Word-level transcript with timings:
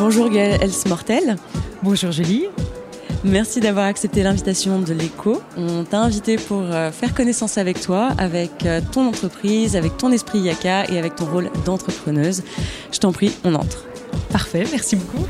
Bonjour 0.00 0.30
Gaëlle 0.30 0.62
Elsmortel. 0.62 1.36
Bonjour 1.82 2.10
Julie. 2.10 2.46
Merci 3.22 3.60
d'avoir 3.60 3.84
accepté 3.84 4.22
l'invitation 4.22 4.80
de 4.80 4.94
l'écho. 4.94 5.42
On 5.58 5.84
t'a 5.84 6.00
invité 6.00 6.38
pour 6.38 6.62
euh, 6.62 6.90
faire 6.90 7.12
connaissance 7.12 7.58
avec 7.58 7.82
toi, 7.82 8.08
avec 8.16 8.64
euh, 8.64 8.80
ton 8.92 9.06
entreprise, 9.06 9.76
avec 9.76 9.98
ton 9.98 10.10
esprit 10.10 10.38
Yaka 10.38 10.90
et 10.90 10.98
avec 10.98 11.16
ton 11.16 11.26
rôle 11.26 11.50
d'entrepreneuse. 11.66 12.42
Je 12.90 12.98
t'en 12.98 13.12
prie, 13.12 13.30
on 13.44 13.54
entre. 13.54 13.84
Parfait, 14.32 14.64
merci 14.72 14.96
beaucoup. 14.96 15.26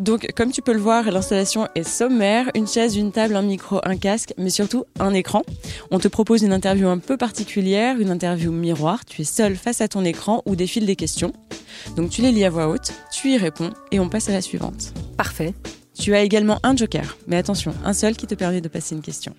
Donc, 0.00 0.32
comme 0.34 0.50
tu 0.50 0.62
peux 0.62 0.72
le 0.72 0.80
voir, 0.80 1.10
l'installation 1.10 1.68
est 1.74 1.82
sommaire. 1.82 2.50
Une 2.54 2.66
chaise, 2.66 2.96
une 2.96 3.12
table, 3.12 3.36
un 3.36 3.42
micro, 3.42 3.80
un 3.84 3.98
casque, 3.98 4.32
mais 4.38 4.48
surtout 4.48 4.86
un 4.98 5.12
écran. 5.12 5.42
On 5.90 5.98
te 5.98 6.08
propose 6.08 6.42
une 6.42 6.54
interview 6.54 6.88
un 6.88 6.96
peu 6.96 7.18
particulière, 7.18 8.00
une 8.00 8.10
interview 8.10 8.50
miroir. 8.50 9.04
Tu 9.04 9.20
es 9.20 9.24
seul 9.24 9.56
face 9.56 9.82
à 9.82 9.88
ton 9.88 10.02
écran 10.06 10.42
où 10.46 10.56
défilent 10.56 10.86
des 10.86 10.96
questions. 10.96 11.34
Donc, 11.96 12.08
tu 12.08 12.22
les 12.22 12.32
lis 12.32 12.46
à 12.46 12.50
voix 12.50 12.68
haute, 12.68 12.94
tu 13.12 13.30
y 13.30 13.36
réponds 13.36 13.70
et 13.92 14.00
on 14.00 14.08
passe 14.08 14.30
à 14.30 14.32
la 14.32 14.40
suivante. 14.40 14.94
Parfait. 15.18 15.52
Tu 15.92 16.14
as 16.14 16.22
également 16.22 16.60
un 16.62 16.74
joker, 16.74 17.18
mais 17.26 17.36
attention, 17.36 17.74
un 17.84 17.92
seul 17.92 18.16
qui 18.16 18.26
te 18.26 18.34
permet 18.34 18.62
de 18.62 18.68
passer 18.68 18.94
une 18.94 19.02
question. 19.02 19.34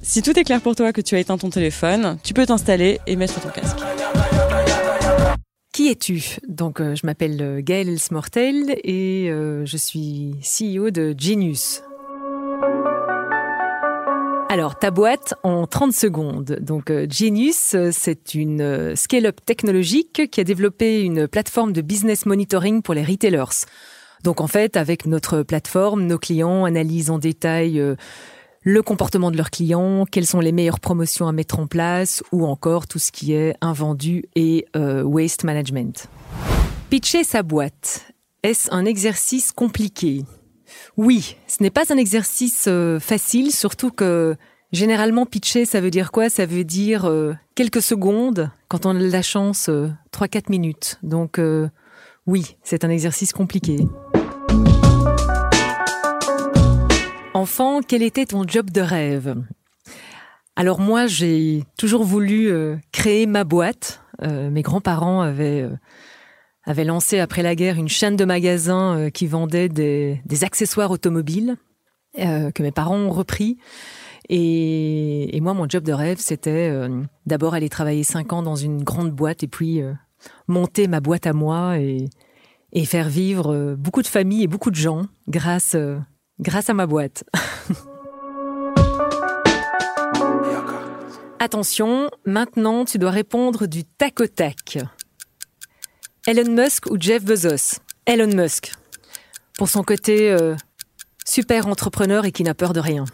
Si 0.00 0.22
tout 0.22 0.38
est 0.38 0.44
clair 0.44 0.62
pour 0.62 0.74
toi 0.74 0.94
que 0.94 1.02
tu 1.02 1.14
as 1.14 1.18
éteint 1.18 1.36
ton 1.36 1.50
téléphone, 1.50 2.16
tu 2.22 2.32
peux 2.32 2.46
t'installer 2.46 3.00
et 3.06 3.16
mettre 3.16 3.38
ton 3.40 3.50
casque. 3.50 3.80
Qui 5.76 5.90
es-tu? 5.90 6.38
Donc, 6.48 6.80
euh, 6.80 6.94
je 6.94 7.04
m'appelle 7.04 7.36
euh, 7.42 7.60
Gaëlle 7.62 7.90
Elsmortel 7.90 8.76
et 8.82 9.28
euh, 9.28 9.66
je 9.66 9.76
suis 9.76 10.34
CEO 10.40 10.88
de 10.88 11.14
Genius. 11.14 11.82
Alors, 14.48 14.78
ta 14.78 14.90
boîte 14.90 15.34
en 15.42 15.66
30 15.66 15.92
secondes. 15.92 16.56
Donc, 16.62 16.90
Genius, 17.10 17.76
c'est 17.90 18.34
une 18.34 18.96
scale-up 18.96 19.40
technologique 19.44 20.30
qui 20.30 20.40
a 20.40 20.44
développé 20.44 21.02
une 21.02 21.28
plateforme 21.28 21.74
de 21.74 21.82
business 21.82 22.24
monitoring 22.24 22.80
pour 22.80 22.94
les 22.94 23.04
retailers. 23.04 23.66
Donc, 24.24 24.40
en 24.40 24.46
fait, 24.46 24.78
avec 24.78 25.04
notre 25.04 25.42
plateforme, 25.42 26.06
nos 26.06 26.18
clients 26.18 26.64
analysent 26.64 27.10
en 27.10 27.18
détail 27.18 27.82
le 28.66 28.82
comportement 28.82 29.30
de 29.30 29.36
leurs 29.36 29.52
clients, 29.52 30.06
quelles 30.10 30.26
sont 30.26 30.40
les 30.40 30.50
meilleures 30.50 30.80
promotions 30.80 31.28
à 31.28 31.32
mettre 31.32 31.60
en 31.60 31.68
place, 31.68 32.24
ou 32.32 32.44
encore 32.44 32.88
tout 32.88 32.98
ce 32.98 33.12
qui 33.12 33.32
est 33.32 33.54
invendu 33.60 34.24
et 34.34 34.66
euh, 34.74 35.04
waste 35.04 35.44
management. 35.44 36.08
Pitcher 36.90 37.22
sa 37.22 37.44
boîte, 37.44 38.12
est-ce 38.42 38.68
un 38.74 38.84
exercice 38.84 39.52
compliqué? 39.52 40.24
Oui, 40.96 41.36
ce 41.46 41.62
n'est 41.62 41.70
pas 41.70 41.92
un 41.92 41.96
exercice 41.96 42.64
euh, 42.66 42.98
facile, 42.98 43.52
surtout 43.52 43.92
que 43.92 44.34
généralement 44.72 45.26
pitcher, 45.26 45.64
ça 45.64 45.80
veut 45.80 45.92
dire 45.92 46.10
quoi? 46.10 46.28
Ça 46.28 46.44
veut 46.44 46.64
dire 46.64 47.04
euh, 47.04 47.34
quelques 47.54 47.82
secondes, 47.82 48.50
quand 48.66 48.84
on 48.84 48.96
a 48.96 48.98
la 48.98 49.22
chance, 49.22 49.70
3-4 50.12 50.50
minutes. 50.50 50.98
Donc 51.04 51.40
oui, 52.26 52.56
c'est 52.64 52.84
un 52.84 52.90
exercice 52.90 53.32
compliqué. 53.32 53.86
Quel 57.86 58.02
était 58.02 58.26
ton 58.26 58.46
job 58.46 58.70
de 58.70 58.80
rêve? 58.80 59.36
Alors 60.56 60.80
moi, 60.80 61.06
j'ai 61.06 61.64
toujours 61.78 62.02
voulu 62.02 62.50
euh, 62.50 62.76
créer 62.92 63.26
ma 63.26 63.44
boîte. 63.44 64.02
Euh, 64.22 64.50
mes 64.50 64.62
grands-parents 64.62 65.20
avaient, 65.20 65.62
euh, 65.62 65.76
avaient 66.64 66.84
lancé 66.84 67.18
après 67.18 67.42
la 67.42 67.54
guerre 67.54 67.76
une 67.76 67.88
chaîne 67.88 68.16
de 68.16 68.24
magasins 68.24 69.10
qui 69.12 69.26
vendait 69.26 69.68
des, 69.68 70.20
accessoires 70.42 70.90
automobiles 70.90 71.56
que 72.16 72.62
mes 72.62 72.72
parents 72.72 72.96
ont 72.96 73.10
repris. 73.10 73.58
Et, 74.30 75.38
moi, 75.42 75.52
mon 75.52 75.68
job 75.68 75.84
de 75.84 75.92
rêve, 75.92 76.18
c'était 76.18 76.72
d'abord 77.26 77.52
aller 77.52 77.68
travailler 77.68 78.04
cinq 78.04 78.32
ans 78.32 78.42
dans 78.42 78.56
une 78.56 78.82
grande 78.82 79.10
boîte 79.10 79.42
et 79.42 79.48
puis 79.48 79.82
monter 80.48 80.88
ma 80.88 81.00
boîte 81.00 81.26
à 81.26 81.34
moi 81.34 81.78
et, 81.78 82.06
et 82.72 82.86
faire 82.86 83.10
vivre 83.10 83.74
beaucoup 83.74 84.00
de 84.00 84.06
familles 84.06 84.44
et 84.44 84.48
beaucoup 84.48 84.70
de 84.70 84.76
gens 84.76 85.02
grâce 85.28 85.76
grâce 86.40 86.70
à 86.70 86.74
ma 86.74 86.86
boîte. 86.86 87.24
Attention, 91.38 92.10
maintenant 92.24 92.84
tu 92.84 92.98
dois 92.98 93.10
répondre 93.10 93.66
du 93.66 93.84
tac 93.84 94.20
au 94.20 94.26
tac. 94.26 94.78
Elon 96.26 96.50
Musk 96.50 96.86
ou 96.90 96.96
Jeff 96.98 97.24
Bezos? 97.24 97.78
Elon 98.04 98.34
Musk. 98.34 98.72
Pour 99.56 99.68
son 99.68 99.84
côté 99.84 100.30
euh, 100.30 100.56
super 101.24 101.68
entrepreneur 101.68 102.24
et 102.24 102.32
qui 102.32 102.42
n'a 102.42 102.54
peur 102.54 102.72
de 102.72 102.80
rien. 102.80 103.04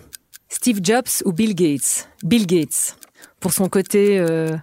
Steve 0.49 0.81
Jobs 0.83 1.23
ou 1.25 1.33
Bill 1.33 1.55
Gates? 1.55 2.09
Bill 2.23 2.47
Gates. 2.47 2.97
Pour 3.41 3.53
son 3.53 3.69
côté 3.69 4.19
euh, 4.19 4.57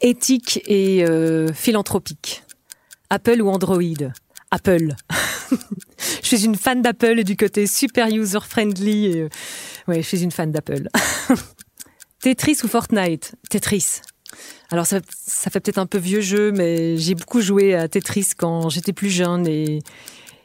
éthique 0.00 0.60
et 0.66 1.04
euh, 1.04 1.52
philanthropique. 1.52 2.44
Apple 3.10 3.40
ou 3.42 3.48
Android? 3.48 4.12
Apple. 4.52 4.94
je 6.22 6.26
suis 6.26 6.44
une 6.44 6.54
fan 6.54 6.82
d'Apple 6.82 7.18
et 7.18 7.24
du 7.24 7.36
côté 7.36 7.66
super 7.66 8.08
user-friendly. 8.08 9.20
Euh, 9.20 9.28
ouais, 9.88 10.02
je 10.02 10.06
suis 10.06 10.22
une 10.22 10.30
fan 10.30 10.52
d'Apple. 10.52 10.88
Tetris 12.20 12.58
ou 12.62 12.68
Fortnite? 12.68 13.34
Tetris. 13.48 14.02
Alors 14.70 14.86
ça, 14.86 15.00
ça 15.26 15.50
fait 15.50 15.60
peut-être 15.60 15.78
un 15.78 15.86
peu 15.86 15.98
vieux 15.98 16.20
jeu, 16.20 16.52
mais 16.52 16.96
j'ai 16.98 17.14
beaucoup 17.14 17.40
joué 17.40 17.74
à 17.74 17.88
Tetris 17.88 18.28
quand 18.36 18.68
j'étais 18.68 18.92
plus 18.92 19.10
jeune 19.10 19.46
et, 19.46 19.80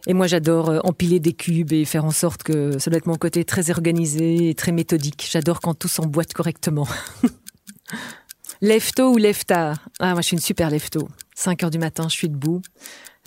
et 0.07 0.13
moi 0.13 0.27
j'adore 0.27 0.69
euh, 0.69 0.79
empiler 0.83 1.19
des 1.19 1.33
cubes 1.33 1.71
et 1.73 1.85
faire 1.85 2.05
en 2.05 2.11
sorte 2.11 2.43
que 2.43 2.79
ça 2.79 2.89
doit 2.89 2.97
être 2.97 3.07
mon 3.07 3.15
côté 3.15 3.43
très 3.45 3.69
organisé 3.71 4.49
et 4.49 4.55
très 4.55 4.71
méthodique. 4.71 5.27
J'adore 5.29 5.59
quand 5.59 5.73
tout 5.73 5.87
s'emboîte 5.87 6.33
correctement. 6.33 6.87
lève 8.61 8.89
ou 8.99 9.17
lève 9.17 9.43
Ah 9.49 9.75
moi 9.99 10.21
je 10.21 10.27
suis 10.27 10.35
une 10.35 10.41
super 10.41 10.69
lève 10.69 10.87
5 11.35 11.63
heures 11.63 11.71
du 11.71 11.77
matin, 11.77 12.07
je 12.09 12.15
suis 12.15 12.29
debout 12.29 12.61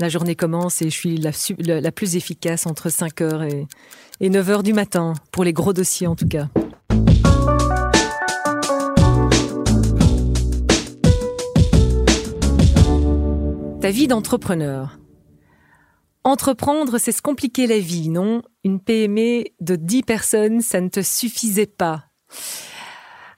la 0.00 0.08
journée 0.08 0.34
commence 0.34 0.80
et 0.82 0.88
je 0.88 0.96
suis 0.96 1.16
la, 1.18 1.92
plus 1.92 2.16
efficace 2.16 2.66
entre 2.66 2.88
5h 2.88 3.46
et, 3.48 3.66
et 4.20 4.30
9h 4.30 4.62
du 4.62 4.72
matin, 4.72 5.12
pour 5.30 5.44
les 5.44 5.52
gros 5.52 5.72
dossiers 5.72 6.06
en 6.06 6.16
tout 6.16 6.26
cas. 6.26 6.48
Ta 13.80 13.90
vie 13.90 14.08
d'entrepreneur. 14.08 14.98
Entreprendre, 16.24 16.98
c'est 16.98 17.12
se 17.12 17.22
compliquer 17.22 17.66
la 17.66 17.78
vie, 17.78 18.10
non? 18.10 18.42
Une 18.64 18.80
PME 18.80 19.44
de 19.60 19.76
10 19.76 20.02
personnes, 20.02 20.60
ça 20.60 20.80
ne 20.80 20.88
te 20.88 21.00
suffisait 21.00 21.66
pas. 21.66 22.04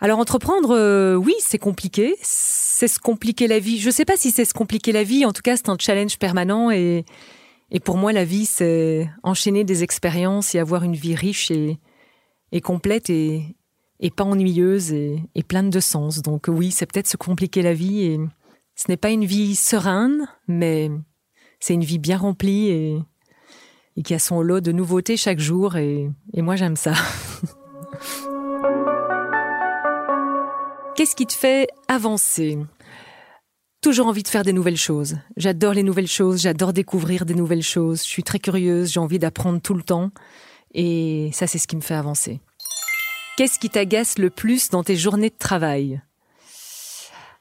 Alors 0.02 0.18
entreprendre, 0.18 0.74
euh, 0.74 1.14
oui, 1.14 1.32
c'est 1.38 1.60
compliqué, 1.60 2.16
c'est 2.22 2.88
se 2.88 2.98
compliquer 2.98 3.46
la 3.46 3.60
vie. 3.60 3.78
Je 3.78 3.86
ne 3.86 3.92
sais 3.92 4.04
pas 4.04 4.16
si 4.16 4.32
c'est 4.32 4.44
se 4.44 4.52
compliquer 4.52 4.90
la 4.90 5.04
vie, 5.04 5.24
en 5.24 5.32
tout 5.32 5.42
cas 5.42 5.56
c'est 5.56 5.68
un 5.68 5.76
challenge 5.78 6.18
permanent 6.18 6.72
et, 6.72 7.04
et 7.70 7.78
pour 7.78 7.96
moi 7.96 8.12
la 8.12 8.24
vie 8.24 8.44
c'est 8.44 9.08
enchaîner 9.22 9.62
des 9.62 9.84
expériences 9.84 10.56
et 10.56 10.58
avoir 10.58 10.82
une 10.82 10.96
vie 10.96 11.14
riche 11.14 11.52
et, 11.52 11.78
et 12.50 12.60
complète 12.60 13.10
et, 13.10 13.54
et 14.00 14.10
pas 14.10 14.24
ennuyeuse 14.24 14.92
et, 14.92 15.22
et 15.36 15.44
pleine 15.44 15.70
de 15.70 15.78
sens. 15.78 16.20
Donc 16.20 16.46
oui, 16.48 16.72
c'est 16.72 16.86
peut-être 16.92 17.06
se 17.06 17.16
compliquer 17.16 17.62
la 17.62 17.72
vie 17.72 18.02
et 18.02 18.18
ce 18.74 18.86
n'est 18.88 18.96
pas 18.96 19.10
une 19.10 19.24
vie 19.24 19.54
sereine, 19.54 20.26
mais 20.48 20.90
c'est 21.60 21.74
une 21.74 21.84
vie 21.84 22.00
bien 22.00 22.18
remplie 22.18 22.70
et, 22.70 22.98
et 23.96 24.02
qui 24.02 24.14
a 24.14 24.18
son 24.18 24.42
lot 24.42 24.60
de 24.60 24.72
nouveautés 24.72 25.16
chaque 25.16 25.38
jour 25.38 25.76
et, 25.76 26.10
et 26.34 26.42
moi 26.42 26.56
j'aime 26.56 26.74
ça. 26.74 26.94
Qu'est-ce 30.94 31.16
qui 31.16 31.26
te 31.26 31.32
fait 31.32 31.68
avancer? 31.88 32.58
Toujours 33.80 34.08
envie 34.08 34.22
de 34.22 34.28
faire 34.28 34.42
des 34.42 34.52
nouvelles 34.52 34.76
choses. 34.76 35.16
J'adore 35.38 35.72
les 35.72 35.82
nouvelles 35.82 36.06
choses, 36.06 36.42
j'adore 36.42 36.74
découvrir 36.74 37.24
des 37.24 37.34
nouvelles 37.34 37.62
choses. 37.62 38.02
Je 38.02 38.08
suis 38.08 38.22
très 38.22 38.38
curieuse, 38.38 38.92
j'ai 38.92 39.00
envie 39.00 39.18
d'apprendre 39.18 39.60
tout 39.60 39.72
le 39.72 39.82
temps. 39.82 40.10
Et 40.74 41.30
ça, 41.32 41.46
c'est 41.46 41.58
ce 41.58 41.66
qui 41.66 41.76
me 41.76 41.80
fait 41.80 41.94
avancer. 41.94 42.40
Qu'est-ce 43.38 43.58
qui 43.58 43.70
t'agace 43.70 44.18
le 44.18 44.28
plus 44.28 44.68
dans 44.68 44.84
tes 44.84 44.96
journées 44.96 45.30
de 45.30 45.38
travail? 45.38 46.02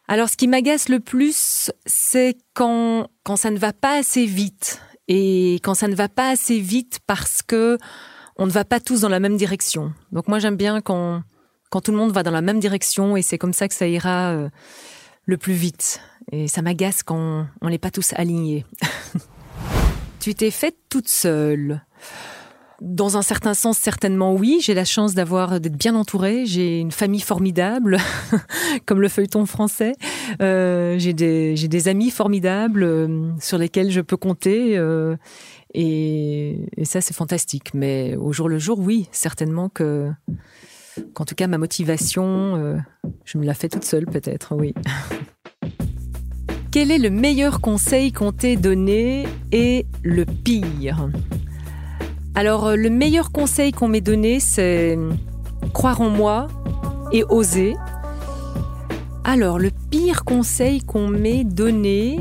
Alors, 0.08 0.30
ce 0.30 0.38
qui 0.38 0.48
m'agace 0.48 0.88
le 0.88 1.02
plus, 1.02 1.72
c'est 1.86 2.38
quand, 2.54 3.10
quand 3.24 3.36
ça 3.36 3.52
ne 3.52 3.60
va 3.60 3.74
pas 3.74 3.98
assez 3.98 4.26
vite. 4.26 4.82
Et 5.10 5.56
quand 5.56 5.74
ça 5.74 5.90
ne 5.90 5.96
va 5.96 6.08
pas 6.08 6.30
assez 6.30 6.60
vite 6.60 7.00
parce 7.06 7.42
que 7.42 7.78
on 8.38 8.46
ne 8.46 8.52
va 8.52 8.64
pas 8.64 8.80
tous 8.80 9.02
dans 9.02 9.10
la 9.10 9.20
même 9.20 9.36
direction. 9.36 9.94
Donc 10.14 10.30
moi, 10.30 10.40
j'aime 10.40 10.56
bien 10.56 10.80
quand 10.80 11.22
quand 11.72 11.80
tout 11.82 11.92
le 11.92 11.98
monde 11.98 12.12
va 12.12 12.22
dans 12.22 12.32
la 12.32 12.42
même 12.42 12.60
direction 12.60 13.18
et 13.18 13.24
c'est 13.24 13.38
comme 13.38 13.54
ça 13.54 13.68
que 13.68 13.74
ça 13.74 13.88
ira 13.88 14.32
euh, 14.32 14.50
le 15.26 15.38
plus 15.38 15.54
vite. 15.54 16.02
Et 16.32 16.48
ça 16.48 16.62
m'agace 16.62 17.02
quand 17.02 17.48
on 17.62 17.70
n'est 17.70 17.80
pas 17.80 17.92
tous 17.92 18.14
alignés. 18.16 18.66
tu 20.20 20.36
t'es 20.36 20.52
faite 20.52 20.76
toute 20.90 21.08
seule. 21.08 21.82
Dans 22.82 23.16
un 23.16 23.22
certain 23.22 23.54
sens, 23.54 23.78
certainement 23.78 24.34
oui. 24.34 24.60
J'ai 24.62 24.74
la 24.74 24.84
chance 24.84 25.14
d'avoir 25.14 25.62
d'être 25.62 25.78
bien 25.78 25.96
entourée. 25.96 26.46
J'ai 26.46 26.80
une 26.80 26.92
famille 26.92 27.22
formidable, 27.22 27.98
comme 28.86 29.00
le 29.00 29.08
feuilleton 29.08 29.46
français. 29.46 29.94
Euh, 30.42 30.98
j'ai 31.00 31.14
des 31.14 31.88
amis 31.88 32.10
formidables 32.10 32.84
euh, 32.84 33.32
sur 33.40 33.58
lesquels 33.58 33.92
je 33.92 34.02
peux 34.02 34.18
compter. 34.18 34.76
et 35.74 36.58
ça, 36.84 37.00
c'est 37.00 37.16
fantastique. 37.16 37.74
Mais 37.74 38.18
au 38.18 38.34
jour 38.34 38.50
le 38.50 38.60
jour, 38.60 38.80
oui, 38.80 39.08
certainement 39.12 39.70
que 39.70 40.12
qu'en 41.14 41.26
tout 41.26 41.36
cas 41.36 41.48
ma 41.48 41.58
motivation, 41.58 42.56
euh, 42.56 42.78
je 43.26 43.38
me 43.38 43.46
la 43.46 43.54
fais 43.54 43.70
toute 43.70 43.84
seule 43.84 44.06
peut-être, 44.06 44.56
oui. 44.56 44.74
Quel 46.72 46.90
est 46.90 47.00
le 47.00 47.10
meilleur 47.10 47.60
conseil 47.60 48.14
qu'on 48.14 48.32
t'ait 48.32 48.56
donné 48.56 49.28
et 49.52 49.86
le 50.04 50.26
pire? 50.26 51.10
Alors, 52.34 52.68
euh, 52.68 52.76
le 52.78 52.90
meilleur 52.90 53.34
conseil 53.34 53.74
qu'on 53.74 53.90
m'ait 53.90 54.00
donné, 54.00 54.40
c'est 54.40 54.98
croire 55.74 56.00
en 56.00 56.10
moi 56.10 56.48
et 57.12 57.26
oser. 57.26 57.76
Alors, 59.26 59.60
le 59.60 59.70
pire 59.90 60.24
conseil 60.24 60.82
qu'on 60.82 61.10
m'ait 61.10 61.44
donné, 61.44 62.20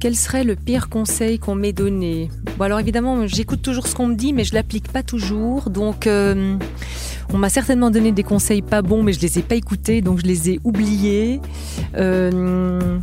quel 0.00 0.16
serait 0.16 0.42
le 0.42 0.56
pire 0.56 0.88
conseil 0.88 1.38
qu'on 1.38 1.54
m'ait 1.54 1.72
donné? 1.72 2.30
Bon 2.58 2.64
alors 2.64 2.80
évidemment, 2.80 3.26
j'écoute 3.28 3.62
toujours 3.62 3.86
ce 3.86 3.94
qu'on 3.94 4.08
me 4.08 4.14
dit, 4.16 4.32
mais 4.32 4.42
je 4.42 4.52
l'applique 4.52 4.90
pas 4.90 5.04
toujours. 5.04 5.70
Donc, 5.70 6.08
euh, 6.08 6.56
on 7.32 7.38
m'a 7.38 7.48
certainement 7.48 7.90
donné 7.90 8.12
des 8.12 8.22
conseils 8.22 8.62
pas 8.62 8.82
bons, 8.82 9.02
mais 9.02 9.12
je 9.12 9.20
les 9.20 9.38
ai 9.38 9.42
pas 9.42 9.54
écoutés, 9.54 10.00
donc 10.00 10.20
je 10.20 10.24
les 10.24 10.50
ai 10.50 10.60
oubliés. 10.64 11.40
Euh, 11.96 12.98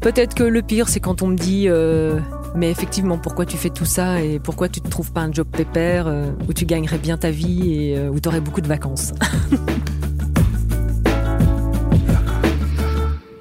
peut-être 0.00 0.34
que 0.34 0.42
le 0.44 0.62
pire, 0.62 0.88
c'est 0.88 1.00
quand 1.00 1.22
on 1.22 1.28
me 1.28 1.36
dit, 1.36 1.64
euh, 1.68 2.18
mais 2.54 2.70
effectivement, 2.70 3.18
pourquoi 3.18 3.46
tu 3.46 3.56
fais 3.56 3.70
tout 3.70 3.84
ça 3.84 4.20
et 4.20 4.38
pourquoi 4.38 4.68
tu 4.68 4.80
ne 4.82 4.88
trouves 4.88 5.12
pas 5.12 5.22
un 5.22 5.32
job 5.32 5.48
pépère 5.50 6.12
où 6.48 6.52
tu 6.52 6.66
gagnerais 6.66 6.98
bien 6.98 7.16
ta 7.16 7.30
vie 7.30 7.72
et 7.72 8.08
où 8.08 8.20
tu 8.20 8.28
aurais 8.28 8.40
beaucoup 8.40 8.60
de 8.60 8.68
vacances. 8.68 9.12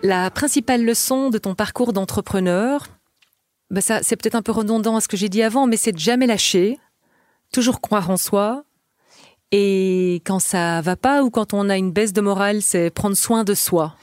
La 0.04 0.32
principale 0.32 0.86
leçon 0.86 1.30
de 1.30 1.38
ton 1.38 1.56
parcours 1.56 1.92
d'entrepreneur, 1.92 2.88
ben 3.70 3.82
ça, 3.82 4.00
c'est 4.02 4.16
peut-être 4.16 4.36
un 4.36 4.42
peu 4.42 4.54
redondant 4.54 4.96
à 4.96 5.02
ce 5.02 5.10
que 5.10 5.18
j'ai 5.18 5.28
dit 5.28 5.44
avant, 5.44 5.68
mais 5.68 5.76
c'est 5.78 5.92
de 5.92 6.00
jamais 6.00 6.26
lâcher, 6.26 6.80
toujours 7.52 7.82
croire 7.82 8.10
en 8.10 8.18
soi. 8.18 8.64
Et 9.52 10.22
quand 10.26 10.40
ça 10.40 10.82
va 10.82 10.96
pas 10.96 11.24
ou 11.24 11.30
quand 11.30 11.54
on 11.54 11.70
a 11.70 11.78
une 11.78 11.92
baisse 11.92 12.14
de 12.14 12.22
morale, 12.22 12.62
c'est 12.62 12.90
prendre 12.92 13.18
soin 13.18 13.44
de 13.44 13.54
soi. 13.54 13.96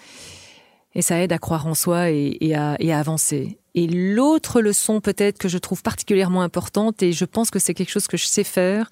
Et 0.95 1.03
ça 1.03 1.21
aide 1.21 1.33
à 1.33 1.39
croire 1.39 1.67
en 1.67 1.75
soi 1.75 2.11
et, 2.11 2.55
à, 2.55 2.77
avancer. 2.99 3.59
Et 3.75 3.87
l'autre 3.87 4.61
leçon 4.61 5.01
peut-être 5.01 5.39
que 5.39 5.49
je 5.49 5.59
trouve 5.59 5.83
particulièrement 5.83 6.43
importante, 6.43 7.03
et 7.03 7.13
je 7.13 7.25
pense 7.25 7.51
que 7.51 7.59
c'est 7.59 7.75
quelque 7.75 7.91
chose 7.91 8.07
que 8.07 8.17
je 8.17 8.27
sais 8.27 8.45
faire, 8.45 8.89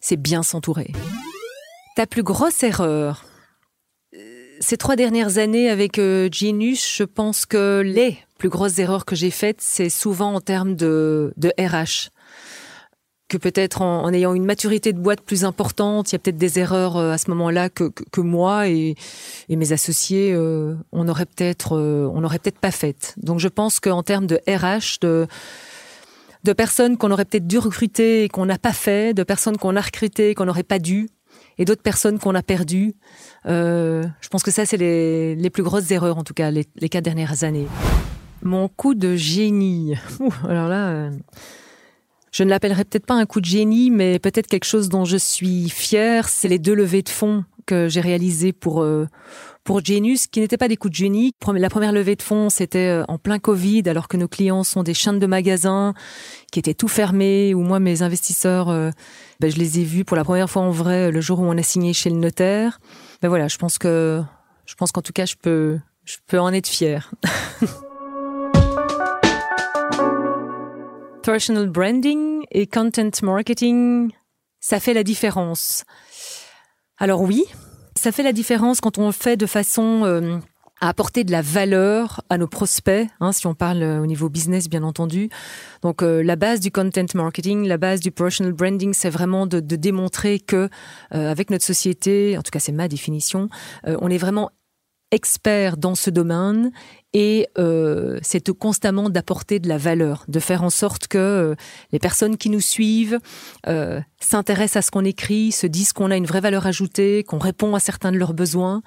c'est 0.00 0.20
bien 0.20 0.42
s'entourer. 0.42 0.92
Ta 1.94 2.06
plus 2.06 2.24
grosse 2.24 2.62
erreur, 2.62 3.24
ces 4.60 4.76
trois 4.76 4.96
dernières 4.96 5.38
années 5.38 5.70
avec 5.70 5.98
euh, 5.98 6.28
Genius, 6.30 6.96
je 6.96 7.04
pense 7.04 7.46
que 7.46 7.80
les 7.84 8.18
plus 8.38 8.48
grosses 8.48 8.78
erreurs 8.78 9.04
que 9.04 9.14
j'ai 9.14 9.30
faites, 9.30 9.60
c'est 9.60 9.90
souvent 9.90 10.34
en 10.34 10.40
termes 10.40 10.74
de, 10.74 11.32
de 11.36 11.52
RH. 11.58 12.10
Que 13.28 13.36
peut-être 13.36 13.82
en, 13.82 14.10
ayant 14.12 14.32
une 14.32 14.46
maturité 14.46 14.94
de 14.94 14.98
boîte 14.98 15.20
plus 15.20 15.44
importante, 15.44 16.10
il 16.10 16.14
y 16.14 16.16
a 16.16 16.18
peut-être 16.18 16.38
des 16.38 16.58
erreurs 16.58 16.96
euh, 16.96 17.12
à 17.12 17.18
ce 17.18 17.30
moment-là 17.30 17.68
que, 17.68 17.90
que, 18.10 18.20
moi 18.22 18.68
et, 18.68 18.96
mes 19.50 19.72
associés, 19.72 20.32
euh, 20.32 20.74
on 20.92 21.08
aurait 21.08 21.26
peut-être, 21.26 21.76
aurait 21.76 22.38
peut-être 22.38 22.58
pas 22.58 22.70
faites. 22.70 23.14
Donc 23.18 23.38
je 23.38 23.48
pense 23.48 23.80
qu'en 23.80 24.02
termes 24.02 24.26
de 24.26 24.40
RH, 24.48 25.00
de 25.02 25.26
de 26.44 26.52
personnes 26.52 26.96
qu'on 26.96 27.10
aurait 27.10 27.24
peut-être 27.24 27.46
dû 27.46 27.58
recruter 27.58 28.24
et 28.24 28.28
qu'on 28.28 28.46
n'a 28.46 28.58
pas 28.58 28.72
fait, 28.72 29.12
de 29.12 29.22
personnes 29.22 29.56
qu'on 29.56 29.76
a 29.76 29.80
recrutées 29.80 30.30
et 30.30 30.34
qu'on 30.34 30.46
n'aurait 30.46 30.62
pas 30.62 30.78
dû, 30.78 31.08
et 31.58 31.64
d'autres 31.64 31.82
personnes 31.82 32.18
qu'on 32.18 32.34
a 32.34 32.42
perdues. 32.42 32.94
Euh, 33.46 34.04
je 34.20 34.28
pense 34.28 34.42
que 34.42 34.50
ça, 34.50 34.64
c'est 34.64 34.76
les, 34.76 35.34
les, 35.34 35.50
plus 35.50 35.62
grosses 35.62 35.90
erreurs, 35.90 36.18
en 36.18 36.24
tout 36.24 36.34
cas, 36.34 36.50
les, 36.50 36.66
les 36.76 36.88
quatre 36.88 37.04
dernières 37.04 37.44
années. 37.44 37.66
Mon 38.42 38.68
coup 38.68 38.94
de 38.94 39.16
génie. 39.16 39.94
alors 40.48 40.68
là, 40.68 40.88
euh, 40.88 41.10
je 42.38 42.44
ne 42.44 42.50
l'appellerai 42.50 42.84
peut-être 42.84 43.04
pas 43.04 43.16
un 43.16 43.26
coup 43.26 43.40
de 43.40 43.46
génie, 43.46 43.90
mais 43.90 44.20
peut-être 44.20 44.46
quelque 44.46 44.64
chose 44.64 44.88
dont 44.88 45.04
je 45.04 45.16
suis 45.16 45.68
fière. 45.70 46.28
C'est 46.28 46.46
les 46.46 46.60
deux 46.60 46.74
levées 46.74 47.02
de 47.02 47.08
fonds 47.08 47.44
que 47.66 47.88
j'ai 47.88 48.00
réalisées 48.00 48.52
pour 48.52 48.80
euh, 48.80 49.08
pour 49.64 49.84
Genius, 49.84 50.28
qui 50.28 50.38
n'étaient 50.38 50.56
pas 50.56 50.68
des 50.68 50.76
coups 50.76 50.92
de 50.92 50.96
génie. 50.96 51.32
La 51.52 51.68
première 51.68 51.90
levée 51.90 52.14
de 52.14 52.22
fonds, 52.22 52.48
c'était 52.48 53.00
euh, 53.00 53.04
en 53.08 53.18
plein 53.18 53.40
Covid, 53.40 53.82
alors 53.86 54.06
que 54.06 54.16
nos 54.16 54.28
clients 54.28 54.62
sont 54.62 54.84
des 54.84 54.94
chaînes 54.94 55.18
de 55.18 55.26
magasins 55.26 55.94
qui 56.52 56.60
étaient 56.60 56.74
tout 56.74 56.86
fermés, 56.86 57.54
où 57.54 57.62
moi, 57.62 57.80
mes 57.80 58.02
investisseurs, 58.02 58.68
euh, 58.68 58.92
ben, 59.40 59.50
je 59.50 59.56
les 59.56 59.80
ai 59.80 59.82
vus 59.82 60.04
pour 60.04 60.16
la 60.16 60.22
première 60.22 60.48
fois 60.48 60.62
en 60.62 60.70
vrai 60.70 61.10
le 61.10 61.20
jour 61.20 61.40
où 61.40 61.44
on 61.44 61.58
a 61.58 61.62
signé 61.64 61.92
chez 61.92 62.08
le 62.08 62.18
notaire. 62.18 62.78
Ben 63.20 63.28
voilà, 63.28 63.48
je 63.48 63.58
pense 63.58 63.78
que, 63.78 64.22
je 64.64 64.76
pense 64.76 64.92
qu'en 64.92 65.02
tout 65.02 65.12
cas, 65.12 65.26
je 65.26 65.34
peux, 65.34 65.76
je 66.04 66.18
peux 66.28 66.38
en 66.38 66.52
être 66.52 66.68
fière. 66.68 67.10
Personal 71.22 71.68
branding 71.68 72.44
et 72.50 72.66
content 72.66 73.10
marketing, 73.22 74.10
ça 74.60 74.80
fait 74.80 74.94
la 74.94 75.02
différence. 75.02 75.84
Alors 76.96 77.20
oui, 77.20 77.44
ça 77.96 78.12
fait 78.12 78.22
la 78.22 78.32
différence 78.32 78.80
quand 78.80 78.98
on 78.98 79.06
le 79.06 79.12
fait 79.12 79.36
de 79.36 79.46
façon 79.46 80.04
euh, 80.04 80.38
à 80.80 80.88
apporter 80.88 81.24
de 81.24 81.32
la 81.32 81.42
valeur 81.42 82.22
à 82.30 82.38
nos 82.38 82.46
prospects, 82.46 83.06
hein, 83.20 83.32
si 83.32 83.46
on 83.46 83.54
parle 83.54 83.82
euh, 83.82 84.00
au 84.00 84.06
niveau 84.06 84.28
business 84.28 84.68
bien 84.68 84.82
entendu. 84.82 85.28
Donc 85.82 86.02
euh, 86.02 86.22
la 86.22 86.36
base 86.36 86.60
du 86.60 86.70
content 86.70 87.06
marketing, 87.14 87.66
la 87.66 87.76
base 87.76 88.00
du 88.00 88.10
personal 88.10 88.52
branding, 88.52 88.94
c'est 88.94 89.10
vraiment 89.10 89.46
de, 89.46 89.60
démontrer 89.60 90.40
que 90.40 90.68
avec 91.10 91.50
notre 91.50 91.64
société, 91.64 92.38
en 92.38 92.42
tout 92.42 92.50
cas 92.50 92.60
c'est 92.60 92.72
ma 92.72 92.88
définition, 92.88 93.48
on 93.84 94.08
est 94.08 94.18
vraiment 94.18 94.50
expert 95.10 95.76
dans 95.76 95.94
ce 95.94 96.10
domaine 96.10 96.70
et 97.14 97.48
euh, 97.56 98.18
c'est 98.22 98.52
constamment 98.52 99.08
d'apporter 99.08 99.58
de 99.58 99.68
la 99.68 99.78
valeur, 99.78 100.24
de 100.28 100.38
faire 100.40 100.62
en 100.62 100.70
sorte 100.70 101.08
que 101.08 101.18
euh, 101.18 101.54
les 101.92 101.98
personnes 101.98 102.36
qui 102.36 102.50
nous 102.50 102.60
suivent 102.60 103.18
euh, 103.66 104.00
s'intéressent 104.20 104.76
à 104.76 104.82
ce 104.86 104.90
qu'on 104.90 105.04
écrit, 105.04 105.52
se 105.52 105.66
disent 105.66 105.92
qu'on 105.92 106.10
a 106.10 106.16
une 106.16 106.26
vraie 106.26 106.40
valeur 106.40 106.66
ajoutée, 106.66 107.24
qu'on 107.24 107.38
répond 107.38 107.74
à 107.74 107.80
certains 107.80 108.12
de 108.12 108.18
leurs 108.18 108.34
besoins 108.34 108.82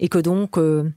et 0.00 0.08
que 0.08 0.18
donc 0.18 0.58
euh, 0.58 0.90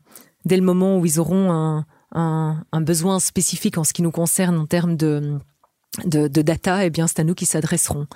dès 0.45 0.57
le 0.57 0.63
moment 0.63 0.97
où 0.97 1.05
ils 1.05 1.19
auront 1.19 1.51
un, 1.51 1.85
un, 2.11 2.63
un, 2.71 2.81
besoin 2.81 3.19
spécifique 3.19 3.77
en 3.77 3.83
ce 3.83 3.93
qui 3.93 4.01
nous 4.01 4.11
concerne 4.11 4.57
en 4.57 4.65
termes 4.65 4.97
de 4.97 5.37
de, 6.05 6.27
de 6.27 6.41
data, 6.41 6.85
eh 6.85 6.89
bien 6.89 7.05
c'est 7.05 7.19
à 7.19 7.23
nous 7.23 7.35
qui 7.35 7.45
s'adresseront. 7.45 8.07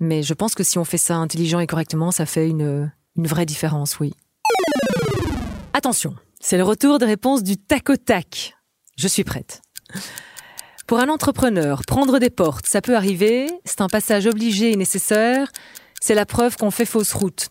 Mais 0.00 0.24
je 0.24 0.34
pense 0.34 0.56
que 0.56 0.64
si 0.64 0.78
on 0.78 0.84
fait 0.84 0.98
ça 0.98 1.14
intelligent 1.16 1.60
et 1.60 1.68
correctement, 1.68 2.10
ça 2.10 2.26
fait 2.26 2.48
une, 2.48 2.90
une 3.16 3.26
vraie 3.28 3.46
différence, 3.46 4.00
oui. 4.00 4.14
Attention, 5.72 6.16
c'est 6.40 6.56
le 6.56 6.64
retour 6.64 6.98
des 6.98 7.06
réponses 7.06 7.44
du 7.44 7.56
tac 7.56 7.90
au 7.90 7.96
tac. 7.96 8.56
Je 8.98 9.06
suis 9.06 9.22
prête. 9.22 9.62
Pour 10.88 10.98
un 10.98 11.08
entrepreneur, 11.08 11.82
prendre 11.86 12.18
des 12.18 12.28
portes, 12.28 12.66
ça 12.66 12.82
peut 12.82 12.96
arriver, 12.96 13.46
c'est 13.64 13.80
un 13.80 13.86
passage 13.86 14.26
obligé 14.26 14.72
et 14.72 14.76
nécessaire, 14.76 15.52
c'est 16.00 16.16
la 16.16 16.26
preuve 16.26 16.56
qu'on 16.56 16.72
fait 16.72 16.84
fausse 16.86 17.12
route. 17.12 17.50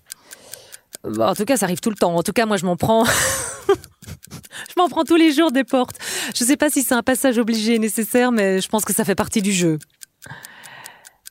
En 1.05 1.33
tout 1.33 1.45
cas, 1.45 1.55
ça 1.55 1.65
arrive 1.65 1.79
tout 1.79 1.89
le 1.89 1.95
temps. 1.95 2.13
En 2.13 2.23
tout 2.23 2.33
cas, 2.33 2.45
moi, 2.45 2.57
je 2.57 2.65
m'en 2.65 2.75
prends. 2.75 3.05
je 3.69 4.73
m'en 4.75 4.89
prends 4.89 5.05
tous 5.05 5.15
les 5.15 5.31
jours 5.31 5.53
des 5.53 5.63
portes. 5.63 5.97
Je 6.35 6.43
ne 6.43 6.47
sais 6.47 6.57
pas 6.57 6.69
si 6.69 6.83
c'est 6.83 6.95
un 6.95 7.03
passage 7.03 7.37
obligé 7.37 7.75
et 7.75 7.79
nécessaire, 7.79 8.33
mais 8.33 8.59
je 8.59 8.67
pense 8.67 8.83
que 8.83 8.93
ça 8.93 9.05
fait 9.05 9.15
partie 9.15 9.41
du 9.41 9.53
jeu. 9.53 9.79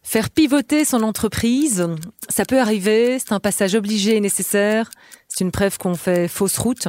Faire 0.08 0.30
pivoter 0.30 0.86
son 0.86 1.02
entreprise, 1.02 1.86
ça 2.30 2.46
peut 2.46 2.58
arriver, 2.58 3.18
c'est 3.18 3.32
un 3.34 3.40
passage 3.40 3.74
obligé 3.74 4.16
et 4.16 4.20
nécessaire, 4.20 4.88
c'est 5.28 5.44
une 5.44 5.50
preuve 5.50 5.76
qu'on 5.76 5.96
fait 5.96 6.28
fausse 6.28 6.56
route. 6.56 6.88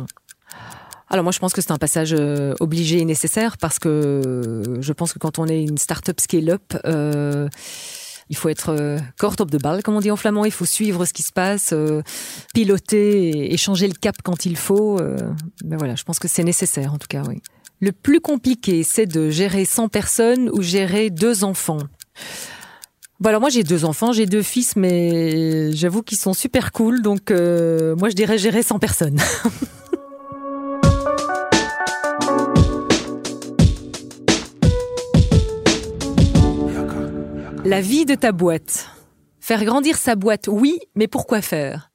Alors 1.10 1.24
moi 1.24 1.34
je 1.34 1.40
pense 1.40 1.52
que 1.52 1.60
c'est 1.60 1.74
un 1.74 1.78
passage 1.78 2.16
euh, 2.18 2.54
obligé 2.62 3.00
et 3.00 3.04
nécessaire 3.04 3.58
parce 3.58 3.78
que 3.78 3.90
euh, 3.90 4.82
je 4.82 4.94
pense 4.94 5.12
que 5.12 5.20
quand 5.20 5.38
on 5.38 5.48
est 5.48 5.62
une 5.62 5.78
start-up 5.78 6.18
scale-up, 6.18 6.62
euh, 6.86 7.50
il 8.30 8.38
faut 8.38 8.48
être 8.48 8.70
euh, 8.70 9.00
top 9.36 9.52
de 9.52 9.58
balle, 9.58 9.84
comme 9.84 9.96
on 9.96 10.00
dit 10.00 10.12
en 10.12 10.16
flamand. 10.16 10.46
Il 10.46 10.54
faut 10.54 10.64
suivre 10.64 11.04
ce 11.04 11.12
qui 11.12 11.24
se 11.24 11.34
passe, 11.34 11.74
piloter 12.54 13.52
et, 13.52 13.58
changer 13.58 13.90
le 13.90 13.96
cap 13.96 14.16
quand 14.24 14.46
il 14.46 14.56
faut. 14.56 14.96
ben 14.96 15.78
voilà, 15.78 15.96
je 15.96 16.06
pense 16.06 16.20
que 16.20 16.30
c'est 16.30 16.46
nécessaire 16.46 16.94
en 16.94 16.98
tout 16.98 17.10
cas, 17.10 17.24
oui. 17.28 17.42
Le 17.82 17.92
plus 17.92 18.22
compliqué, 18.22 18.84
c'est 18.84 19.08
de 19.08 19.30
gérer 19.30 19.66
100 19.66 19.90
personnes 19.90 20.50
ou 20.54 20.62
gérer 20.62 21.10
deux 21.10 21.44
enfants. 21.44 21.80
Bon 23.20 23.28
alors 23.28 23.42
moi 23.42 23.50
j'ai 23.50 23.64
deux 23.64 23.84
enfants, 23.84 24.14
j'ai 24.14 24.26
deux 24.26 24.42
fils, 24.42 24.78
mais 24.78 25.74
j'avoue 25.74 26.04
qu'ils 26.04 26.18
sont 26.18 26.32
super 26.32 26.72
cool, 26.72 27.02
donc 27.02 27.32
euh, 27.32 27.94
moi 27.98 28.08
je 28.08 28.16
dirais 28.16 28.38
gérer 28.38 28.64
sans 28.64 28.80
personne. 28.80 29.20
La 37.66 37.82
vie 37.82 38.06
de 38.06 38.16
ta 38.16 38.32
boîte. 38.32 38.88
Faire 39.42 39.66
grandir 39.66 39.98
sa 39.98 40.16
boîte, 40.16 40.48
oui, 40.48 40.80
mais 40.96 41.08
pourquoi 41.08 41.42
faire? 41.42 41.89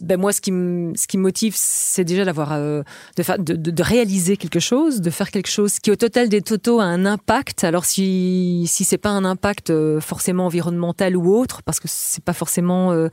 Ben 0.00 0.18
moi, 0.18 0.32
ce 0.32 0.40
qui 0.40 0.52
me, 0.52 0.94
ce 0.96 1.06
qui 1.06 1.18
motive, 1.18 1.54
c'est 1.56 2.04
déjà 2.04 2.24
d'avoir, 2.24 2.52
euh, 2.52 2.82
de, 3.16 3.22
faire, 3.22 3.38
de, 3.38 3.54
de, 3.54 3.82
réaliser 3.82 4.36
quelque 4.36 4.60
chose, 4.60 5.00
de 5.00 5.10
faire 5.10 5.30
quelque 5.30 5.48
chose 5.48 5.78
qui, 5.78 5.90
au 5.90 5.96
total 5.96 6.28
des 6.28 6.42
totaux, 6.42 6.80
a 6.80 6.84
un 6.84 7.04
impact. 7.06 7.64
Alors 7.64 7.84
si 7.84 8.64
si 8.66 8.84
c'est 8.84 8.98
pas 8.98 9.10
un 9.10 9.24
impact 9.24 9.70
euh, 9.70 10.00
forcément 10.00 10.46
environnemental 10.46 11.16
ou 11.16 11.34
autre, 11.34 11.62
parce 11.62 11.80
que 11.80 11.88
c'est 11.88 12.24
pas 12.24 12.32
forcément 12.32 12.92
euh, 12.92 13.08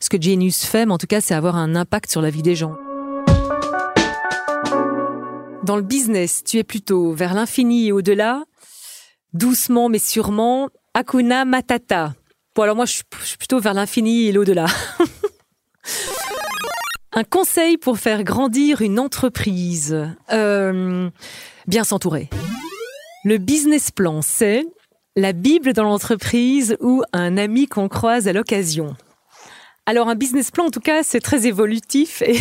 ce 0.00 0.08
que 0.08 0.20
Genius 0.20 0.64
fait, 0.64 0.86
mais 0.86 0.92
en 0.92 0.98
tout 0.98 1.06
cas, 1.06 1.20
c'est 1.20 1.34
avoir 1.34 1.56
un 1.56 1.74
impact 1.74 2.10
sur 2.10 2.22
la 2.22 2.30
vie 2.30 2.42
des 2.42 2.54
gens. 2.54 2.76
Dans 5.64 5.76
le 5.76 5.82
business, 5.82 6.42
tu 6.44 6.58
es 6.58 6.64
plutôt 6.64 7.12
vers 7.12 7.34
l'infini 7.34 7.88
et 7.88 7.92
au-delà, 7.92 8.44
doucement 9.34 9.88
mais 9.88 9.98
sûrement, 9.98 10.70
Akuna 10.94 11.44
Matata. 11.44 12.14
Bon 12.54 12.62
alors 12.62 12.76
moi, 12.76 12.86
je 12.86 12.92
suis 12.92 13.36
plutôt 13.36 13.60
vers 13.60 13.74
l'infini 13.74 14.26
et 14.26 14.32
l'au-delà. 14.32 14.66
Un 17.18 17.24
conseil 17.24 17.78
pour 17.78 17.98
faire 17.98 18.22
grandir 18.22 18.80
une 18.80 19.00
entreprise. 19.00 20.06
Euh, 20.30 21.10
Bien 21.66 21.82
s'entourer. 21.82 22.30
Le 23.24 23.38
business 23.38 23.90
plan, 23.90 24.22
c'est 24.22 24.64
la 25.16 25.32
Bible 25.32 25.72
dans 25.72 25.82
l'entreprise 25.82 26.76
ou 26.78 27.02
un 27.12 27.36
ami 27.36 27.66
qu'on 27.66 27.88
croise 27.88 28.28
à 28.28 28.32
l'occasion. 28.32 28.94
Alors 29.84 30.08
un 30.08 30.14
business 30.14 30.52
plan, 30.52 30.66
en 30.66 30.70
tout 30.70 30.78
cas, 30.78 31.02
c'est 31.02 31.18
très 31.18 31.48
évolutif 31.48 32.22
et, 32.22 32.38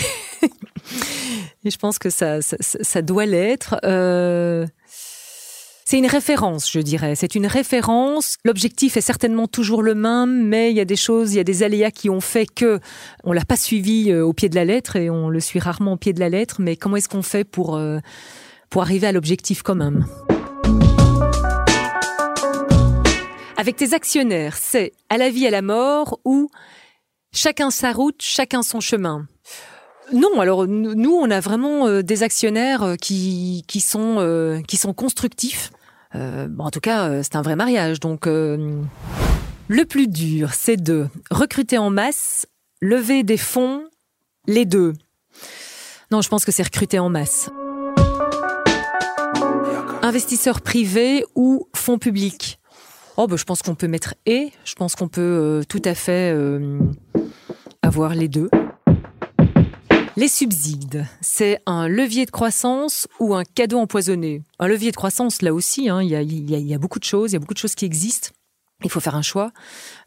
je 1.65 1.77
pense 1.77 1.97
que 1.97 2.11
ça, 2.11 2.43
ça, 2.43 3.01
doit 3.01 3.25
l'être. 3.25 3.79
Euh, 3.83 4.67
c'est 5.89 5.99
une 5.99 6.07
référence, 6.07 6.69
je 6.69 6.81
dirais. 6.81 7.15
C'est 7.15 7.33
une 7.33 7.47
référence. 7.47 8.35
L'objectif 8.43 8.97
est 8.97 9.01
certainement 9.01 9.47
toujours 9.47 9.81
le 9.81 9.95
même, 9.95 10.45
mais 10.45 10.69
il 10.69 10.75
y 10.75 10.81
a 10.81 10.85
des 10.85 10.97
choses, 10.97 11.33
il 11.33 11.37
y 11.37 11.39
a 11.39 11.45
des 11.45 11.63
aléas 11.63 11.91
qui 11.91 12.09
ont 12.09 12.19
fait 12.19 12.45
que 12.45 12.81
on 13.23 13.31
l'a 13.31 13.45
pas 13.45 13.55
suivi 13.55 14.11
euh, 14.11 14.25
au 14.25 14.33
pied 14.33 14.49
de 14.49 14.55
la 14.55 14.65
lettre 14.65 14.97
et 14.97 15.09
on 15.09 15.29
le 15.29 15.39
suit 15.39 15.59
rarement 15.59 15.93
au 15.93 15.95
pied 15.95 16.11
de 16.11 16.19
la 16.19 16.27
lettre. 16.27 16.57
Mais 16.59 16.75
comment 16.75 16.97
est-ce 16.97 17.07
qu'on 17.07 17.21
fait 17.21 17.45
pour 17.45 17.77
euh, 17.77 17.99
pour 18.69 18.81
arriver 18.81 19.07
à 19.07 19.13
l'objectif 19.13 19.61
commun 19.61 20.01
Avec 23.55 23.77
tes 23.77 23.93
actionnaires, 23.93 24.57
c'est 24.57 24.91
à 25.07 25.17
la 25.17 25.29
vie, 25.29 25.47
à 25.47 25.51
la 25.51 25.61
mort 25.61 26.19
ou 26.25 26.49
chacun 27.31 27.71
sa 27.71 27.93
route, 27.93 28.19
chacun 28.19 28.61
son 28.61 28.81
chemin? 28.81 29.25
Non, 30.11 30.41
alors 30.41 30.67
nous, 30.67 31.13
on 31.13 31.31
a 31.31 31.39
vraiment 31.39 31.87
euh, 31.87 32.01
des 32.01 32.23
actionnaires 32.23 32.95
qui, 33.01 33.63
qui, 33.69 33.79
sont, 33.79 34.61
qui 34.67 34.75
sont 34.75 34.93
constructifs, 34.93 35.71
euh, 36.15 36.47
en 36.59 36.69
tout 36.71 36.79
cas, 36.79 37.09
euh, 37.09 37.21
c'est 37.23 37.35
un 37.35 37.41
vrai 37.41 37.55
mariage. 37.55 37.99
Donc, 37.99 38.27
euh, 38.27 38.81
le 39.67 39.85
plus 39.85 40.07
dur, 40.07 40.53
c'est 40.53 40.77
de 40.77 41.07
recruter 41.31 41.77
en 41.77 41.89
masse, 41.89 42.47
lever 42.81 43.23
des 43.23 43.37
fonds, 43.37 43.83
les 44.47 44.65
deux. 44.65 44.93
Non, 46.11 46.21
je 46.21 46.29
pense 46.29 46.45
que 46.45 46.51
c'est 46.51 46.63
recruter 46.63 46.99
en 46.99 47.09
masse. 47.09 47.49
Investisseurs 50.01 50.61
privés 50.61 51.25
ou 51.35 51.67
fonds 51.75 51.97
publics 51.97 52.59
Oh, 53.17 53.27
ben, 53.27 53.35
je 53.35 53.43
pense 53.43 53.61
qu'on 53.61 53.75
peut 53.75 53.87
mettre 53.87 54.13
et. 54.25 54.51
Je 54.63 54.75
pense 54.75 54.95
qu'on 54.95 55.07
peut 55.07 55.63
tout 55.67 55.81
à 55.83 55.95
fait 55.95 56.33
avoir 57.81 58.13
les 58.13 58.27
deux. 58.27 58.49
Les 60.17 60.27
subsides, 60.27 61.05
c'est 61.21 61.59
un 61.67 61.87
levier 61.87 62.25
de 62.25 62.31
croissance 62.31 63.07
ou 63.19 63.35
un 63.35 63.43
cadeau 63.43 63.77
empoisonné? 63.77 64.41
Un 64.57 64.65
levier 64.65 64.89
de 64.89 64.95
croissance, 64.95 65.43
là 65.43 65.53
aussi, 65.53 65.89
hein, 65.89 66.01
il 66.01 66.09
y, 66.09 66.73
a, 66.73 66.77
beaucoup 66.79 66.97
de 66.97 67.03
choses, 67.03 67.29
il 67.29 67.33
y 67.33 67.35
a 67.35 67.39
beaucoup 67.39 67.53
de 67.53 67.59
choses 67.59 67.75
qui 67.75 67.85
existent. 67.85 68.29
Il 68.83 68.89
faut 68.89 68.99
faire 68.99 69.13
un 69.13 69.21
choix 69.21 69.51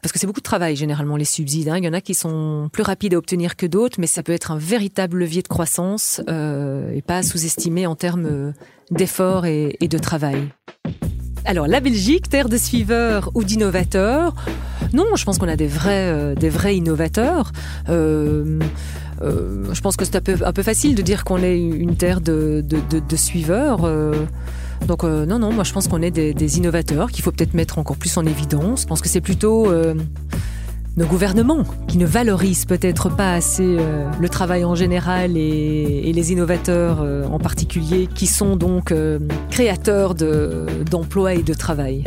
parce 0.01 0.11
que 0.11 0.19
c'est 0.19 0.27
beaucoup 0.27 0.41
de 0.41 0.43
travail 0.43 0.75
généralement 0.75 1.15
les 1.15 1.23
subsides. 1.23 1.69
Hein. 1.69 1.77
Il 1.77 1.85
y 1.85 1.87
en 1.87 1.93
a 1.93 2.01
qui 2.01 2.13
sont 2.13 2.67
plus 2.73 2.83
rapides 2.83 3.13
à 3.13 3.17
obtenir 3.17 3.55
que 3.55 3.65
d'autres, 3.65 4.01
mais 4.01 4.07
ça 4.07 4.21
peut 4.21 4.33
être 4.33 4.51
un 4.51 4.57
véritable 4.57 5.17
levier 5.17 5.43
de 5.43 5.47
croissance 5.47 6.19
euh, 6.27 6.91
et 6.91 7.01
pas 7.01 7.23
sous-estimé 7.23 7.87
en 7.87 7.95
termes 7.95 8.25
euh, 8.25 8.51
d'efforts 8.89 9.45
et, 9.45 9.77
de 9.79 9.97
travail. 9.97 10.49
Alors 11.45 11.67
la 11.67 11.79
Belgique, 11.79 12.27
terre 12.27 12.49
de 12.49 12.57
suiveurs 12.57 13.31
ou 13.33 13.45
d'innovateurs? 13.45 14.35
Non, 14.91 15.15
je 15.15 15.23
pense 15.23 15.37
qu'on 15.37 15.47
a 15.47 15.55
des 15.55 15.67
vrais, 15.67 16.11
euh, 16.11 16.35
des 16.35 16.49
vrais 16.49 16.75
innovateurs. 16.75 17.53
Je 19.21 19.81
pense 19.81 19.95
que 19.95 20.05
c'est 20.05 20.15
un 20.15 20.53
peu, 20.53 20.63
facile 20.63 20.95
de 20.95 21.01
dire 21.01 21.23
qu'on 21.23 21.41
est 21.41 21.59
une 21.59 21.95
terre 21.95 22.21
de, 22.21 22.63
suiveurs. 23.15 23.85
Euh. 23.85 24.25
donc 24.87 25.03
euh, 25.03 25.25
non, 25.25 25.39
non, 25.39 25.51
moi 25.51 25.63
je 25.63 25.73
pense 25.73 25.87
qu'on 25.87 26.01
est 26.01 26.11
des, 26.11 26.57
innovateurs 26.57 27.11
qu'il 27.11 27.23
faut 27.23 27.31
peut-être 27.31 27.53
mettre 27.53 27.79
encore 27.79 27.97
plus 27.97 28.15
en 28.17 28.25
évidence. 28.25 28.81
Je 28.81 28.87
pense 28.87 29.01
que 29.01 29.09
c'est 29.09 29.21
plutôt 29.21 29.71
nos 30.97 31.05
gouvernements 31.05 31.63
qui 31.87 31.97
ne 31.97 32.05
valorisent 32.05 32.65
peut-être 32.65 33.09
pas 33.15 33.33
assez 33.33 33.77
le 34.19 34.29
travail 34.29 34.65
en 34.65 34.75
général 34.75 35.37
et, 35.37 36.11
les 36.13 36.31
innovateurs 36.31 37.01
en 37.31 37.39
particulier, 37.39 38.07
qui 38.13 38.27
sont 38.27 38.55
donc 38.55 38.93
créateurs 39.49 40.15
d'emplois 40.15 41.33
et 41.33 41.43
de 41.43 41.53
travail. 41.53 42.03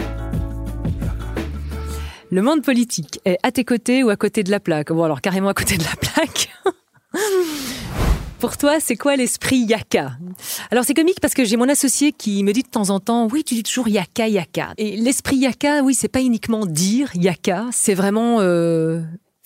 Le 2.34 2.42
monde 2.42 2.62
politique 2.62 3.20
est 3.24 3.38
à 3.44 3.52
tes 3.52 3.64
côtés 3.64 4.02
ou 4.02 4.10
à 4.10 4.16
côté 4.16 4.42
de 4.42 4.50
la 4.50 4.58
plaque? 4.58 4.90
Bon 4.90 5.04
alors 5.04 5.20
carrément 5.20 5.50
à 5.50 5.54
côté 5.54 5.76
de 5.76 5.84
la 5.84 5.94
plaque. 6.00 6.48
Pour 8.44 8.58
toi, 8.58 8.78
c'est 8.78 8.96
quoi 8.96 9.16
l'esprit 9.16 9.56
yaka? 9.56 10.18
Alors 10.70 10.84
c'est 10.84 10.92
comique 10.92 11.18
parce 11.18 11.32
que 11.32 11.46
j'ai 11.46 11.56
mon 11.56 11.66
associé 11.66 12.12
qui 12.12 12.44
me 12.44 12.52
dit 12.52 12.62
de 12.62 12.68
temps 12.68 12.90
en 12.90 13.00
temps, 13.00 13.26
oui, 13.32 13.42
tu 13.42 13.54
dis 13.54 13.62
toujours 13.62 13.88
yaka, 13.88 14.28
yaka. 14.28 14.74
Et 14.76 14.98
l'esprit 14.98 15.36
yaka, 15.36 15.82
oui, 15.82 15.94
c'est 15.94 16.08
pas 16.08 16.20
uniquement 16.20 16.66
dire 16.66 17.10
yaka, 17.14 17.64
c'est 17.72 17.94
vraiment 17.94 18.42
euh, 18.42 19.00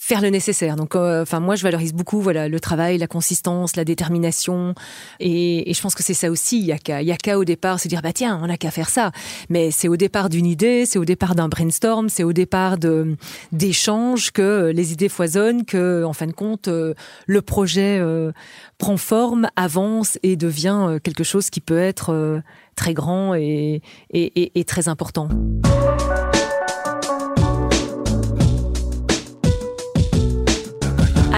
faire 0.09 0.23
le 0.23 0.31
nécessaire. 0.31 0.77
Donc, 0.77 0.97
euh, 0.97 1.21
enfin, 1.21 1.39
moi, 1.39 1.55
je 1.55 1.63
valorise 1.63 1.93
beaucoup, 1.93 2.23
voilà, 2.23 2.49
le 2.49 2.61
travail, 2.61 2.97
la 2.97 3.07
consistance, 3.07 3.77
la 3.77 3.85
détermination, 3.85 4.75
et, 5.21 5.71
et 5.71 5.75
je 5.75 5.83
pense 5.83 5.95
que 5.95 6.03
c'est 6.03 6.15
ça 6.15 6.31
aussi. 6.31 6.63
Yaka, 6.63 7.03
yaka 7.03 7.39
au 7.39 7.45
départ, 7.45 7.79
c'est 7.79 7.91
dire 7.91 8.01
bah 8.01 8.15
tiens, 8.15 8.41
on 8.43 8.49
a 8.49 8.57
qu'à 8.57 8.71
faire 8.71 8.89
ça. 8.89 9.13
Mais 9.51 9.71
c'est 9.71 9.87
au 9.87 9.99
départ 9.99 10.31
d'une 10.31 10.47
idée, 10.47 10.87
c'est 10.87 10.99
au 10.99 11.05
départ 11.05 11.35
d'un 11.35 11.49
brainstorm, 11.49 12.09
c'est 12.09 12.25
au 12.25 12.33
départ 12.33 12.79
de 12.79 13.17
d'échanges 13.53 14.31
que 14.31 14.73
les 14.75 14.93
idées 14.93 15.11
foisonnent, 15.11 15.67
que 15.67 16.03
en 16.05 16.15
fin 16.15 16.27
de 16.27 16.33
compte, 16.33 16.69
euh, 16.69 16.95
le 17.27 17.43
projet 17.43 17.99
euh, 18.01 18.33
prend 18.79 18.97
forme, 18.97 19.49
avance 19.57 20.19
et 20.23 20.37
devient 20.37 20.99
quelque 21.05 21.25
chose 21.25 21.51
qui 21.51 21.61
peut 21.61 21.79
être 21.79 22.41
très 22.77 22.95
grand 22.95 23.35
et, 23.35 23.83
et, 24.11 24.59
et 24.59 24.65
très 24.65 24.89
important. 24.89 25.29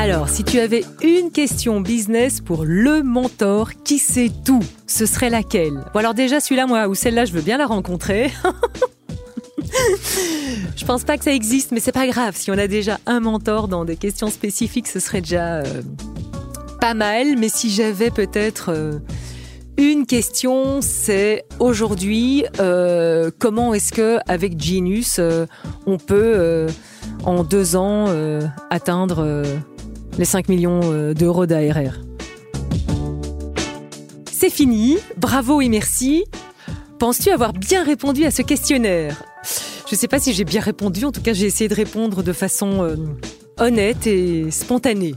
Alors, 0.01 0.31
si 0.31 0.45
tu 0.45 0.59
avais 0.59 0.83
une 1.03 1.31
question 1.31 1.83
business 1.83 2.41
pour 2.41 2.65
le 2.65 3.03
mentor 3.03 3.73
qui 3.85 3.99
sait 3.99 4.31
tout, 4.47 4.65
ce 4.87 5.05
serait 5.05 5.29
laquelle? 5.29 5.85
Bon 5.93 6.01
alors 6.01 6.15
déjà 6.15 6.41
celui-là, 6.41 6.67
moi, 6.67 6.89
ou 6.89 6.95
celle-là, 6.95 7.27
je 7.27 7.35
veux 7.35 7.43
bien 7.43 7.59
la 7.59 7.67
rencontrer. 7.67 8.33
je 10.75 10.85
pense 10.87 11.05
pas 11.05 11.19
que 11.19 11.25
ça 11.25 11.35
existe, 11.35 11.73
mais 11.73 11.81
c'est 11.81 11.93
pas 11.93 12.07
grave. 12.07 12.35
Si 12.35 12.51
on 12.51 12.57
a 12.57 12.67
déjà 12.67 12.99
un 13.05 13.21
mentor 13.21 13.69
dans 13.69 13.85
des 13.85 13.97
questions 13.97 14.31
spécifiques, 14.31 14.89
ce 14.89 15.01
serait 15.01 15.21
déjà 15.21 15.57
euh, 15.57 15.83
pas 16.81 16.95
mal. 16.95 17.37
Mais 17.37 17.51
si 17.51 17.69
j'avais 17.69 18.11
peut-être 18.11 18.71
euh, 18.71 19.01
une 19.77 20.07
question, 20.07 20.81
c'est 20.81 21.45
aujourd'hui, 21.59 22.47
euh, 22.59 23.31
comment 23.39 23.75
est-ce 23.75 23.93
que 23.93 24.17
avec 24.27 24.59
Genius, 24.59 25.21
on 25.85 25.99
peut 25.99 26.69
en 27.25 27.45
deux 27.45 27.77
ans 27.77 28.07
atteindre 28.71 29.45
les 30.21 30.27
5 30.27 30.51
millions 30.51 30.81
euh, 30.85 31.15
d'euros 31.15 31.47
d'ARR. 31.47 31.95
C'est 34.31 34.51
fini, 34.51 34.99
bravo 35.17 35.63
et 35.63 35.71
merci. 35.71 36.25
Penses-tu 36.99 37.31
avoir 37.31 37.55
bien 37.55 37.83
répondu 37.83 38.27
à 38.27 38.31
ce 38.31 38.43
questionnaire? 38.43 39.23
Je 39.89 39.95
ne 39.95 39.99
sais 39.99 40.09
pas 40.09 40.21
si 40.21 40.35
j'ai 40.35 40.45
bien 40.45 40.61
répondu, 40.61 41.07
en 41.07 41.11
tout 41.11 41.23
cas 41.23 41.33
j'ai 41.33 41.47
essayé 41.47 41.69
de 41.69 41.75
répondre 41.75 42.23
de 42.23 42.35
façon 42.35 42.83
euh, 42.85 42.97
honnête 43.59 44.07
et 44.07 44.51
spontanée. 44.51 45.15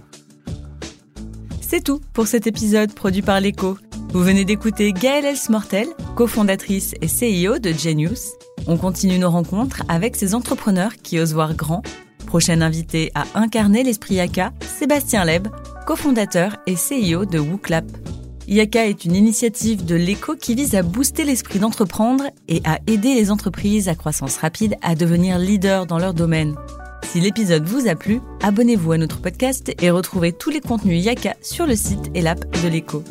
C'est 1.59 1.83
tout 1.83 1.99
pour 2.13 2.27
cet 2.27 2.47
épisode 2.47 2.93
produit 2.93 3.21
par 3.21 3.41
l'Echo. 3.41 3.77
Vous 4.13 4.23
venez 4.23 4.45
d'écouter 4.45 4.93
Gaëlle 4.93 5.25
Elsmortel, 5.25 5.87
cofondatrice 6.15 6.95
et 7.01 7.07
CEO 7.07 7.59
de 7.59 7.73
Genius. 7.73 8.29
On 8.67 8.77
continue 8.77 9.19
nos 9.19 9.31
rencontres 9.31 9.83
avec 9.89 10.15
ces 10.15 10.33
entrepreneurs 10.33 10.95
qui 10.95 11.19
osent 11.19 11.33
voir 11.33 11.55
grand 11.55 11.81
Prochain 12.33 12.61
invité 12.61 13.11
à 13.13 13.25
incarner 13.35 13.83
l'esprit 13.83 14.15
Yaka, 14.15 14.53
Sébastien 14.59 15.23
Leb, 15.23 15.49
cofondateur 15.85 16.57
et 16.65 16.73
CEO 16.73 17.25
de 17.25 17.37
WooClap. 17.37 17.85
Yaka 18.47 18.87
est 18.87 19.05
une 19.05 19.15
initiative 19.15 19.85
de 19.85 19.93
l'éco 19.93 20.35
qui 20.35 20.55
vise 20.55 20.73
à 20.73 20.81
booster 20.81 21.25
l'esprit 21.25 21.59
d'entreprendre 21.59 22.23
et 22.47 22.63
à 22.65 22.79
aider 22.87 23.13
les 23.13 23.29
entreprises 23.29 23.87
à 23.87 23.93
croissance 23.93 24.37
rapide 24.37 24.77
à 24.81 24.95
devenir 24.95 25.37
leaders 25.37 25.85
dans 25.85 25.99
leur 25.99 26.15
domaine. 26.15 26.55
Si 27.03 27.19
l'épisode 27.19 27.65
vous 27.65 27.87
a 27.87 27.93
plu, 27.93 28.19
abonnez-vous 28.41 28.93
à 28.93 28.97
notre 28.97 29.21
podcast 29.21 29.71
et 29.79 29.91
retrouvez 29.91 30.31
tous 30.31 30.49
les 30.49 30.59
contenus 30.59 31.05
Yaka 31.05 31.35
sur 31.43 31.67
le 31.67 31.75
site 31.75 32.09
et 32.15 32.21
l'app 32.21 32.49
de 32.63 32.67
l'éco. 32.67 33.03